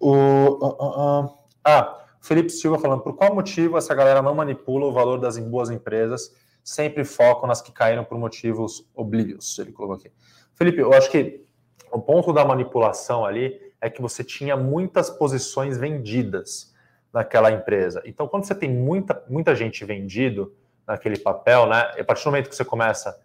[0.00, 4.86] O uh, uh, uh, ah, Felipe Silva falando por qual motivo essa galera não manipula
[4.86, 9.58] o valor das boas empresas, sempre focam nas que caíram por motivos oblívios.
[9.58, 10.10] Ele colocou aqui.
[10.54, 11.44] Felipe, eu acho que
[11.92, 16.74] o ponto da manipulação ali é que você tinha muitas posições vendidas
[17.12, 18.02] naquela empresa.
[18.04, 20.54] Então, quando você tem muita, muita gente vendido
[20.86, 21.92] naquele papel, né?
[21.98, 23.20] A partir do momento que você começa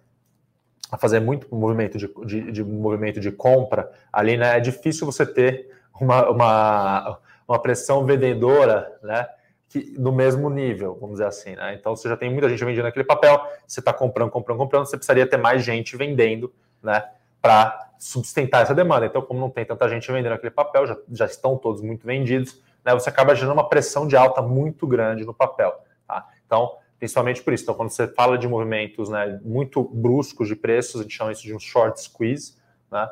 [0.92, 4.58] a fazer muito movimento de, de, de movimento de compra ali, né?
[4.58, 9.28] É difícil você ter uma, uma, uma pressão vendedora, né?
[9.70, 11.74] Que, no mesmo nível, vamos dizer assim, né?
[11.74, 14.98] Então você já tem muita gente vendendo aquele papel, você está comprando, comprando, comprando, você
[14.98, 17.04] precisaria ter mais gente vendendo, né?
[17.44, 19.06] Para sustentar essa demanda.
[19.06, 22.60] Então, como não tem tanta gente vendendo aquele papel, já, já estão todos muito vendidos,
[22.84, 22.94] né?
[22.94, 25.74] Você acaba gerando uma pressão de alta muito grande no papel.
[26.08, 26.28] Tá?
[26.46, 27.64] Então, principalmente por isso.
[27.64, 31.44] Então, quando você fala de movimentos né, muito bruscos de preços, a gente chama isso
[31.44, 32.56] de um short squeeze,
[32.92, 33.10] né?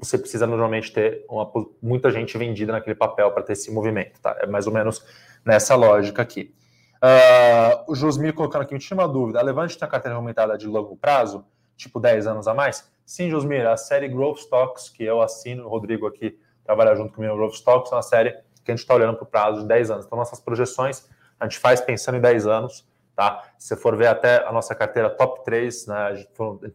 [0.00, 1.50] você precisa normalmente ter uma,
[1.82, 4.36] muita gente vendida naquele papel para ter esse movimento, tá?
[4.40, 5.02] É mais ou menos
[5.44, 6.54] nessa lógica aqui.
[6.96, 9.38] Uh, o Josmir colocando aqui, me tinha uma dúvida.
[9.38, 11.44] A Levante tem a carteira aumentada de longo prazo,
[11.78, 12.90] tipo 10 anos a mais?
[13.06, 17.32] Sim, Josmir, a série Growth Stocks, que eu assino, o Rodrigo aqui trabalha junto comigo
[17.32, 19.68] no Growth Stocks, é uma série que a gente está olhando para o prazo de
[19.68, 20.04] 10 anos.
[20.04, 21.08] Então, nossas projeções
[21.40, 22.86] a gente faz pensando em 10 anos,
[23.16, 23.44] tá?
[23.56, 26.26] Se você for ver até a nossa carteira top 3, né,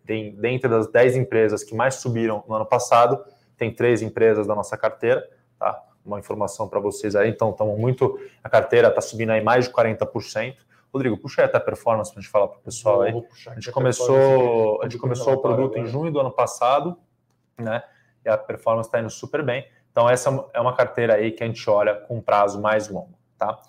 [0.06, 3.24] tem dentro das 10 empresas que mais subiram no ano passado,
[3.58, 5.24] tem três empresas da nossa carteira,
[5.60, 5.80] tá?
[6.04, 8.20] Uma informação para vocês aí, então estamos muito.
[8.44, 10.56] A carteira está subindo aí mais de 40%.
[10.94, 13.14] Rodrigo, puxa aí até a performance para a gente falar para o pessoal aí.
[13.48, 16.96] A gente começou, a gente começou o produto em junho do ano passado,
[17.58, 17.84] né?
[18.24, 19.68] E a performance está indo super bem.
[19.92, 23.60] Então, essa é uma carteira aí que a gente olha com prazo mais longo, tá?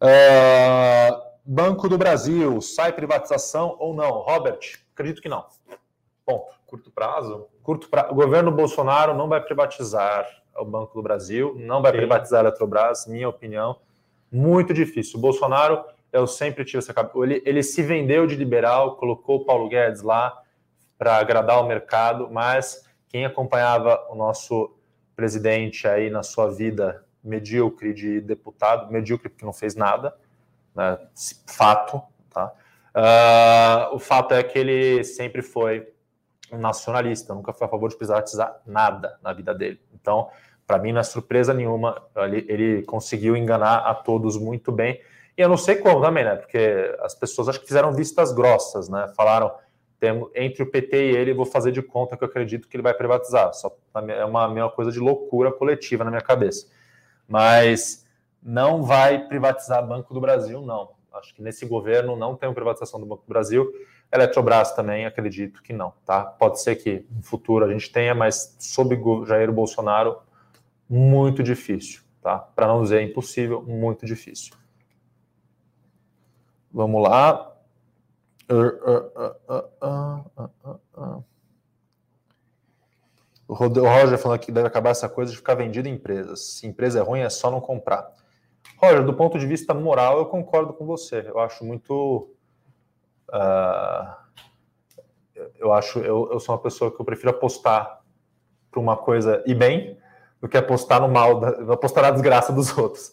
[0.00, 4.10] Uh, Banco do Brasil, sai privatização ou não?
[4.10, 4.60] Robert,
[4.94, 5.44] acredito que não.
[6.24, 6.54] Ponto.
[6.66, 7.48] Curto prazo?
[7.62, 8.12] Curto prazo.
[8.12, 11.98] O governo Bolsonaro não vai privatizar o Banco do Brasil, não vai Sim.
[11.98, 13.76] privatizar a Eletrobras, minha opinião.
[14.30, 15.18] Muito difícil.
[15.18, 17.18] O Bolsonaro, eu sempre tive essa cabeça.
[17.18, 20.40] Ele, ele se vendeu de liberal, colocou o Paulo Guedes lá
[20.98, 24.76] para agradar o mercado, mas quem acompanhava o nosso
[25.16, 30.14] presidente aí na sua vida medíocre de deputado, medíocre porque não fez nada,
[30.74, 30.98] né?
[31.46, 32.02] fato.
[32.30, 32.52] Tá?
[32.94, 35.88] Uh, o fato é que ele sempre foi
[36.52, 39.80] um nacionalista, nunca foi a favor de privatizar nada na vida dele.
[39.94, 40.28] Então,
[40.66, 45.00] para mim, não é surpresa nenhuma, ele, ele, conseguiu enganar a todos muito bem.
[45.42, 46.36] Eu não sei como também, né?
[46.36, 49.12] Porque as pessoas acho que fizeram vistas grossas, né?
[49.16, 49.52] Falaram,
[50.34, 52.94] entre o PT e ele, vou fazer de conta que eu acredito que ele vai
[52.94, 53.52] privatizar.
[53.54, 53.76] Só
[54.08, 56.66] é uma, uma coisa de loucura coletiva na minha cabeça
[57.32, 58.06] mas
[58.42, 60.90] não vai privatizar Banco do Brasil, não.
[61.14, 63.72] Acho que nesse governo não tem privatização do Banco do Brasil.
[64.12, 66.24] Eletrobras também, acredito que não, tá?
[66.24, 70.18] Pode ser que no futuro a gente tenha, mas sob Jair Bolsonaro,
[70.88, 72.38] muito difícil, tá?
[72.38, 74.54] Para não dizer impossível, muito difícil.
[76.72, 77.52] Vamos lá.
[83.48, 86.40] O Roger falando que deve acabar essa coisa de ficar vendido em empresas.
[86.40, 88.10] Se empresa é ruim, é só não comprar.
[88.78, 91.24] Roger, do ponto de vista moral, eu concordo com você.
[91.28, 92.34] Eu acho muito.
[93.28, 94.22] Uh,
[95.56, 98.00] eu acho, eu, eu sou uma pessoa que eu prefiro apostar
[98.70, 99.98] para uma coisa e bem
[100.40, 103.12] do que apostar no mal, apostar na desgraça dos outros.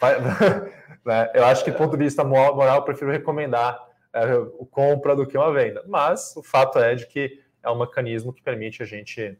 [1.04, 3.82] Né, eu acho que do ponto de vista moral, eu prefiro recomendar
[4.12, 5.82] é, o compra do que uma venda.
[5.86, 9.38] Mas o fato é de que é um mecanismo que permite a gente.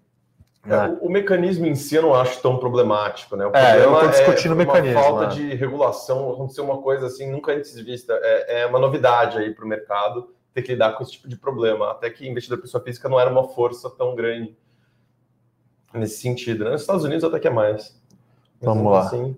[0.64, 0.98] É, né?
[1.00, 3.46] o, o, mecanismo em si eu não acho tão problemático, né?
[3.46, 5.00] O é, eu estou discutindo é o mecanismo.
[5.00, 5.34] falta né?
[5.34, 8.18] de regulação, aconteceu uma coisa assim, nunca antes vista.
[8.22, 11.36] É, é uma novidade aí para o mercado ter que lidar com esse tipo de
[11.36, 11.90] problema.
[11.90, 14.56] Até que investidor pessoa física não era uma força tão grande
[15.94, 16.64] nesse sentido.
[16.64, 16.70] Né?
[16.70, 17.98] Nos Estados Unidos até que é mais.
[18.60, 19.00] Mas Vamos lá.
[19.00, 19.36] Assim,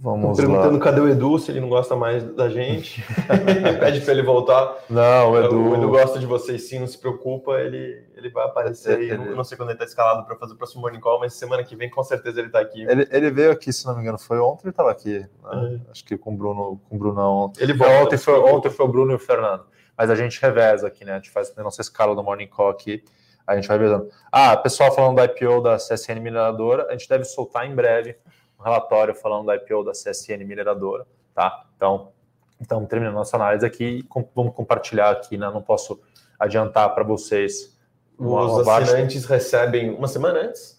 [0.00, 0.84] Vamos perguntando lá.
[0.84, 3.04] cadê o Edu, se ele não gosta mais da gente.
[3.80, 4.76] Pede para ele voltar.
[4.88, 5.70] Não, o Edu...
[5.70, 9.10] o Edu gosta de vocês sim, não se preocupa, ele, ele vai aparecer aí.
[9.10, 9.34] Ele...
[9.34, 11.74] Não sei quando ele está escalado para fazer o próximo Morning Call, mas semana que
[11.74, 12.82] vem com certeza ele está aqui.
[12.82, 15.18] Ele, ele, veio aqui, se não me engano, foi ontem ele estava aqui.
[15.18, 15.80] Né?
[15.86, 15.90] É.
[15.90, 17.64] Acho que com o Bruno, com o Bruno ontem.
[17.64, 19.64] Ele volta, ontem, foi, ontem foi o Bruno e o Fernando.
[19.96, 21.14] Mas a gente reveza aqui, né?
[21.14, 23.02] A gente faz a nossa escala do Morning Call aqui.
[23.44, 24.08] A gente vai revezando.
[24.30, 28.16] Ah, pessoal falando da IPO da CSN Mineradora, a gente deve soltar em breve
[28.58, 31.64] um relatório falando da IPO da CSN Mineradora, tá?
[31.76, 32.12] Então,
[32.60, 35.50] então terminando nossa análise aqui, vamos compartilhar aqui, né?
[35.50, 36.00] Não posso
[36.38, 37.76] adiantar para vocês.
[38.18, 40.78] Os assinantes recebem uma semana antes?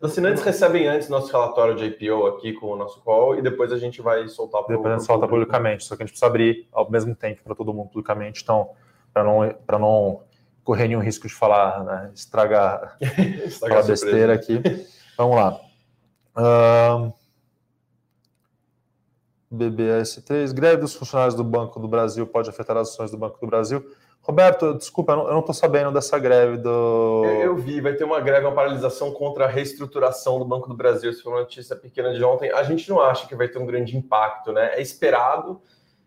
[0.00, 3.72] Os assinantes recebem antes nosso relatório de IPO aqui com o nosso call e depois
[3.72, 6.26] a gente vai soltar pro, Depois a gente solta publicamente, só que a gente precisa
[6.26, 8.70] abrir ao mesmo tempo para todo mundo publicamente, então,
[9.12, 10.22] para não, não
[10.62, 12.96] correr nenhum risco de falar, né, estragar,
[13.46, 14.60] estragar falar besteira aqui.
[15.16, 15.65] Vamos lá.
[19.52, 23.46] BBS3, greve dos funcionários do Banco do Brasil pode afetar as ações do Banco do
[23.46, 23.84] Brasil.
[24.26, 27.22] Roberto, desculpa, eu não estou sabendo dessa greve do.
[27.24, 30.74] Eu, eu, vi, vai ter uma greve, uma paralisação contra a reestruturação do Banco do
[30.74, 31.12] Brasil.
[31.12, 32.50] Isso foi uma notícia pequena de ontem.
[32.50, 34.72] A gente não acha que vai ter um grande impacto, né?
[34.74, 35.60] É esperado,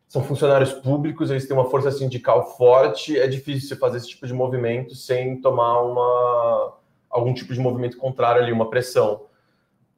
[0.06, 3.18] são funcionários públicos, eles têm uma força sindical forte.
[3.18, 6.74] É difícil você fazer esse tipo de movimento sem tomar uma
[7.10, 9.29] algum tipo de movimento contrário ali, uma pressão.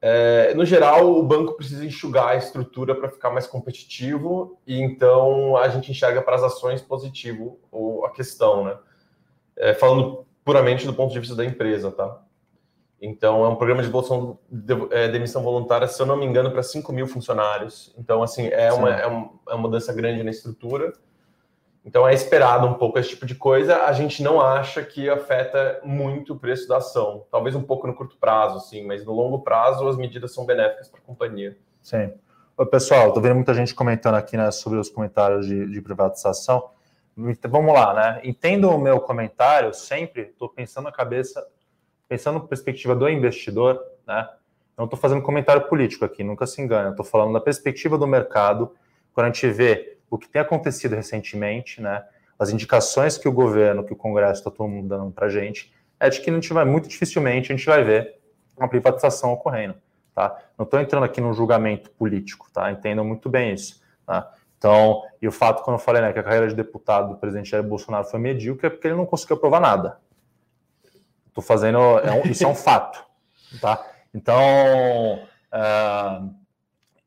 [0.01, 5.55] É, no geral, o banco precisa enxugar a estrutura para ficar mais competitivo e então
[5.57, 8.77] a gente enxerga para as ações positivo ou a questão, né?
[9.55, 12.19] É, falando puramente do ponto de vista da empresa, tá?
[12.99, 16.51] Então, é um programa de demissão, de, é, demissão voluntária, se eu não me engano,
[16.51, 17.91] para 5 mil funcionários.
[17.97, 20.93] Então, assim, é uma, é, uma, é uma mudança grande na estrutura.
[21.83, 23.85] Então, é esperado um pouco esse tipo de coisa.
[23.85, 27.25] A gente não acha que afeta muito o preço da ação.
[27.31, 30.87] Talvez um pouco no curto prazo, sim, mas no longo prazo as medidas são benéficas
[30.87, 31.57] para a companhia.
[31.81, 32.13] Sim.
[32.69, 36.69] Pessoal, estou vendo muita gente comentando aqui né, sobre os comentários de, de privatização.
[37.49, 38.21] Vamos lá, né?
[38.23, 41.43] Entendo o meu comentário sempre, estou pensando na cabeça
[42.11, 44.27] pensando na perspectiva do investidor, né?
[44.77, 46.89] Não estou fazendo comentário político aqui, nunca se engane.
[46.89, 48.75] Estou falando da perspectiva do mercado,
[49.13, 52.03] quando a gente vê o que tem acontecido recentemente, né?
[52.37, 54.51] As indicações que o governo, que o Congresso está
[54.83, 57.83] dando para a gente, é de que a gente vai muito dificilmente a gente vai
[57.83, 58.19] ver
[58.57, 59.75] uma privatização ocorrendo,
[60.13, 60.37] tá?
[60.57, 62.69] Não estou entrando aqui num julgamento político, tá?
[62.69, 64.33] Entendam muito bem isso, tá?
[64.57, 67.49] Então, e o fato, quando eu falei né, que a carreira de deputado do presidente
[67.49, 69.97] Jair Bolsonaro foi medíocre, é porque ele não conseguiu aprovar nada,
[71.27, 71.77] Estou fazendo.
[71.99, 73.01] É um, isso é um fato.
[73.61, 73.81] Tá?
[74.13, 75.23] Então.
[75.53, 76.40] Uh,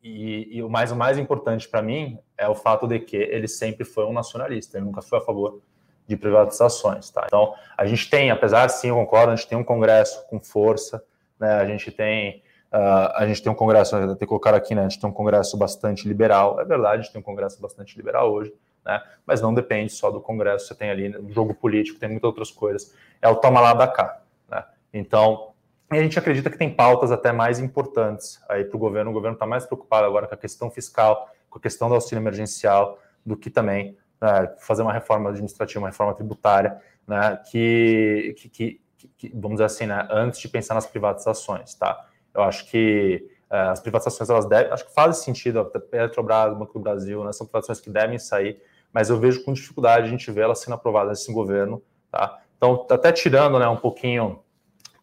[0.05, 3.49] e, e, o, mais, o mais importante para mim é o fato de que ele
[3.49, 5.61] sempre foi um nacionalista, ele nunca foi a favor
[6.07, 7.09] de privatizações.
[7.11, 7.25] Tá?
[7.27, 11.03] Então, a gente tem, apesar sim, eu concordo, a gente tem um Congresso com força,
[11.41, 11.55] né?
[11.55, 12.43] a gente tem.
[12.73, 14.81] Uh, a gente tem um Congresso, até que colocar aqui, né?
[14.81, 16.61] A gente tem um Congresso bastante liberal.
[16.61, 18.53] É verdade, a gente tem um Congresso bastante liberal hoje,
[18.85, 19.01] né?
[19.25, 20.67] Mas não depende só do Congresso.
[20.67, 22.93] Você tem ali o jogo político, tem muitas outras coisas
[23.25, 24.21] é o toma lá da cá.
[24.51, 24.63] Né?
[24.93, 25.54] Então,
[25.91, 29.11] a gente acredita que tem pautas até mais importantes aí para o governo.
[29.11, 32.21] O governo está mais preocupado agora com a questão fiscal, com a questão do auxílio
[32.21, 38.81] emergencial, do que também né, fazer uma reforma administrativa, uma reforma tributária, né, que, que,
[39.17, 42.07] que, vamos dizer assim, né, antes de pensar nas privatizações, tá?
[42.33, 46.73] Eu acho que uh, as privatizações, elas devem, acho que faz sentido, a Petrobras, Banco
[46.73, 48.61] do Brasil, né, são privatizações que devem sair,
[48.93, 52.41] mas eu vejo com dificuldade a gente ver elas sendo aprovadas nesse governo, tá?
[52.57, 54.43] Então, até tirando né, um pouquinho,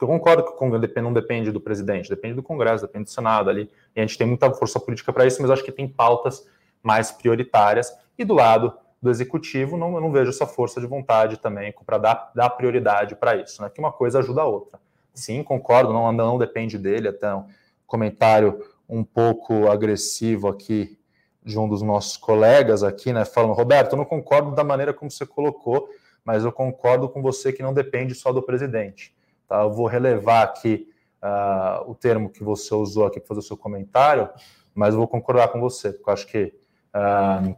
[0.02, 4.00] eu concordo que não depende do presidente, depende do Congresso, depende do Senado ali, e
[4.00, 6.48] a gente tem muita força política para isso, mas acho que tem pautas
[6.82, 11.38] mais prioritárias, e do lado do executivo, não, eu não vejo essa força de vontade
[11.38, 13.70] também para dar, dar prioridade para isso, né?
[13.70, 14.80] Que uma coisa ajuda a outra.
[15.14, 17.46] Sim, concordo, não, não depende dele, até um
[17.88, 21.00] comentário um pouco agressivo aqui
[21.44, 23.26] de um dos nossos colegas aqui, né?
[23.26, 25.90] Falando, Roberto, eu não concordo da maneira como você colocou
[26.24, 29.14] mas eu concordo com você que não depende só do presidente.
[29.52, 29.64] Tá?
[29.64, 30.88] Eu vou relevar aqui
[31.22, 34.30] uh, o termo que você usou aqui para fazer o seu comentário,
[34.74, 36.54] mas eu vou concordar com você, porque eu acho que
[36.96, 37.54] uh,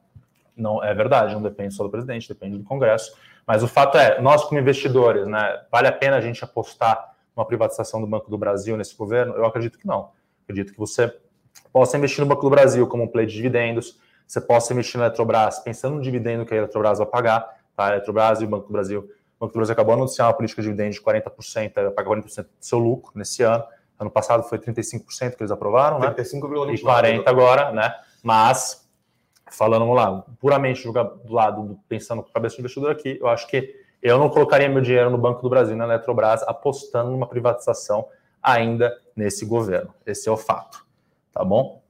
[0.58, 3.16] não é verdade, não depende só do presidente, depende do Congresso.
[3.46, 7.46] Mas o fato é, nós como investidores, né, vale a pena a gente apostar numa
[7.46, 9.36] privatização do Banco do Brasil nesse governo?
[9.36, 10.10] Eu acredito que não.
[10.46, 11.16] Acredito que você
[11.72, 15.06] possa investir no Banco do Brasil como um play de dividendos, você possa investir na
[15.06, 17.92] Eletrobras pensando no dividendo que a Eletrobras vai pagar, tá?
[17.92, 19.08] Eletrobras e o Banco do Brasil.
[19.44, 22.50] Banco do Brasil acabou de anunciar uma política de dividendos de 40%, paga 40% do
[22.60, 23.64] seu lucro nesse ano.
[24.00, 26.74] Ano passado foi 35% que eles aprovaram, 35, né?
[26.74, 27.94] E 40 agora, né?
[28.24, 28.90] Mas,
[29.52, 33.48] falando, vamos lá, puramente do lado, pensando com a cabeça do investidor aqui, eu acho
[33.48, 38.08] que eu não colocaria meu dinheiro no Banco do Brasil, na Eletrobras, apostando numa privatização
[38.42, 39.94] ainda nesse governo.
[40.06, 40.86] Esse é o fato,
[41.32, 41.82] tá bom?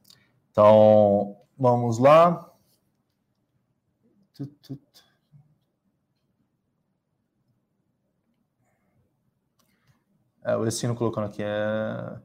[0.52, 2.52] Então, vamos lá.
[10.46, 12.18] É, o Essino colocando aqui é.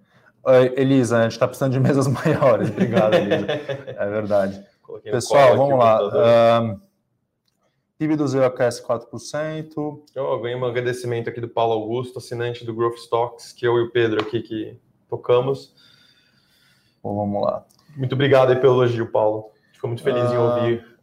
[0.76, 2.70] Elisa, a gente está precisando de mesas maiores.
[2.70, 3.46] Obrigado, Elisa.
[3.87, 4.64] É verdade.
[5.04, 6.62] Pessoal, vamos lá.
[6.62, 6.81] Um,
[7.98, 10.02] PIB do Zero aquece 4%.
[10.14, 13.83] Eu ganhei um agradecimento aqui do Paulo Augusto, assinante do Growth Stocks, que eu e
[13.83, 14.78] o Pedro aqui que
[15.09, 15.74] tocamos.
[17.02, 17.66] Bom, vamos lá.
[17.96, 19.50] Muito obrigado pelo elogio, Paulo.
[19.72, 20.35] Ficou muito feliz uh...
[20.35, 20.98] em ouvir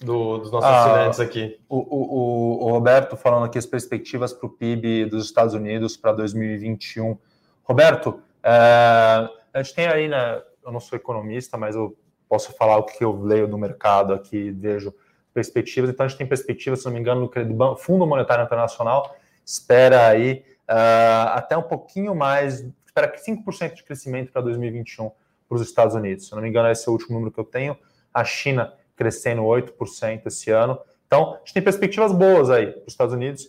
[0.00, 1.60] do, dos nossos ah, assinantes aqui.
[1.68, 6.12] O, o, o, Roberto falando aqui as perspectivas para o PIB dos Estados Unidos para
[6.12, 7.16] 2021.
[7.62, 10.42] Roberto, é, a gente tem aí, né?
[10.64, 11.96] Eu não sou economista, mas eu
[12.28, 14.94] posso falar o que eu leio do mercado aqui, vejo
[15.32, 15.90] perspectivas.
[15.90, 19.14] Então a gente tem perspectivas, se não me engano, do Fundo Monetário Internacional
[19.44, 25.10] espera aí uh, até um pouquinho mais, espera que 5% de crescimento para 2021
[25.48, 26.28] para os Estados Unidos.
[26.28, 27.76] Se não me engano, esse é o último número que eu tenho.
[28.12, 30.78] A China crescendo 8% esse ano.
[31.06, 33.48] Então, a gente tem perspectivas boas aí para os Estados Unidos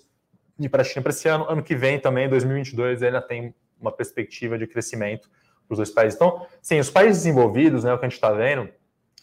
[0.59, 1.45] e para a China para esse ano.
[1.49, 5.29] Ano que vem também, 2022, ainda tem uma perspectiva de crescimento
[5.67, 6.15] para os dois países.
[6.15, 8.69] Então, sim, os países desenvolvidos, né, o que a gente está vendo,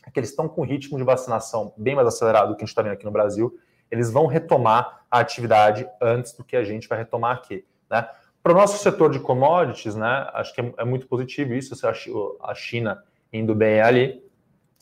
[0.05, 2.71] é que eles estão com ritmo de vacinação bem mais acelerado do que a gente
[2.71, 3.57] está vendo aqui no Brasil.
[3.91, 7.65] Eles vão retomar a atividade antes do que a gente vai retomar aqui.
[7.91, 8.09] Né?
[8.43, 11.75] Para o nosso setor de commodities, né, acho que é, é muito positivo isso,
[12.41, 13.03] a China
[13.33, 14.23] indo bem ali.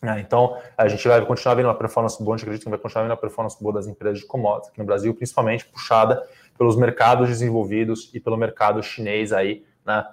[0.03, 2.79] Né, então, a gente vai continuar vendo uma performance boa, a gente acredita que vai
[2.79, 6.27] continuar vendo uma performance boa das empresas de commodities aqui no Brasil, principalmente puxada
[6.57, 10.05] pelos mercados desenvolvidos e pelo mercado chinês aí, né,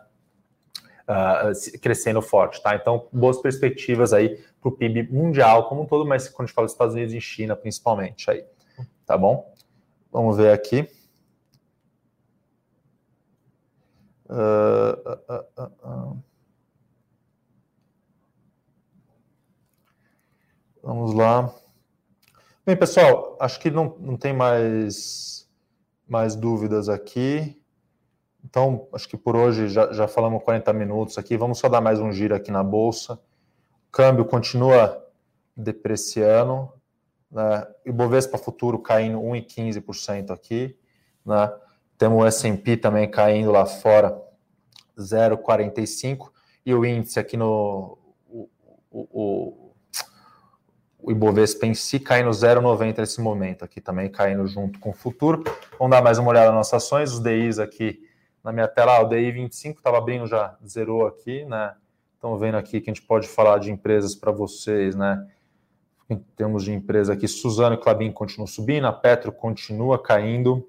[1.07, 2.75] uh, crescendo forte, tá?
[2.75, 6.55] Então, boas perspectivas aí para o PIB mundial como um todo, mas quando a gente
[6.55, 8.43] fala dos Estados Unidos e China, principalmente aí,
[9.05, 9.53] tá bom?
[10.11, 10.89] Vamos ver aqui.
[14.29, 16.17] Uh, uh,
[20.87, 21.53] Vamos lá.
[22.65, 25.45] Bem, pessoal, acho que não, não tem mais,
[26.07, 27.61] mais dúvidas aqui.
[28.41, 31.35] Então, acho que por hoje já, já falamos 40 minutos aqui.
[31.35, 33.15] Vamos só dar mais um giro aqui na bolsa.
[33.15, 35.05] O câmbio continua
[35.57, 36.71] depreciando.
[37.29, 37.67] Né?
[37.85, 40.73] E Bovespa Futuro caindo 1,15% aqui.
[41.25, 41.53] Né?
[41.97, 44.17] Temos o S&P também caindo lá fora
[44.97, 46.29] 0,45%.
[46.65, 47.97] E o índice aqui no...
[48.29, 48.49] O,
[48.89, 49.66] o, o
[51.11, 55.43] Ibovespa em si caindo 0,90 nesse momento aqui também, caindo junto com o futuro.
[55.79, 57.13] Vamos dar mais uma olhada nas nossas ações.
[57.13, 58.01] Os DIs aqui
[58.43, 61.75] na minha tela, o DI 25 estava abrindo já, zerou aqui, né?
[62.15, 65.27] Estão vendo aqui que a gente pode falar de empresas para vocês, né?
[66.09, 70.65] Em termos de empresa aqui, Suzano e Clabin continuam subindo, a Petro continua caindo.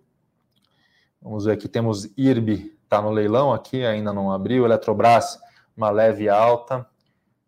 [1.23, 5.39] Vamos ver aqui, temos IRB, está no leilão aqui, ainda não abriu, Eletrobras,
[5.77, 6.85] uma leve alta.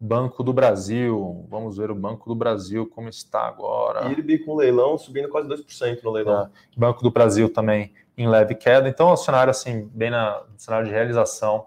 [0.03, 4.09] Banco do Brasil, vamos ver o Banco do Brasil como está agora.
[4.09, 6.45] IRB com leilão subindo quase 2% no leilão.
[6.45, 8.89] É, Banco do Brasil também em leve queda.
[8.89, 11.67] Então, é um cenário assim, bem na cenário de realização,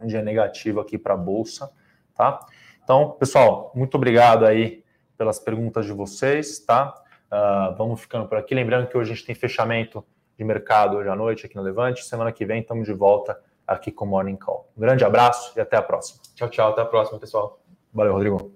[0.00, 1.70] um dia negativo aqui para a bolsa,
[2.14, 2.44] tá?
[2.82, 4.82] Então, pessoal, muito obrigado aí
[5.16, 6.92] pelas perguntas de vocês, tá?
[7.30, 8.52] Uh, vamos ficando por aqui.
[8.52, 10.04] Lembrando que hoje a gente tem fechamento
[10.36, 12.04] de mercado hoje à noite aqui no Levante.
[12.04, 14.68] Semana que vem estamos de volta aqui com o Morning Call.
[14.76, 16.20] Um grande abraço e até a próxima.
[16.34, 16.72] Tchau, tchau.
[16.72, 17.59] Até a próxima, pessoal.
[17.92, 18.52] Valeu, Rodrigo.